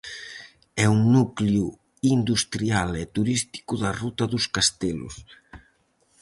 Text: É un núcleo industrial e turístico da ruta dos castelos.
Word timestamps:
É 0.83 0.85
un 0.95 1.01
núcleo 1.15 1.65
industrial 2.15 2.89
e 3.03 3.05
turístico 3.15 3.73
da 3.81 3.91
ruta 4.01 4.23
dos 4.33 4.45
castelos. 4.55 5.15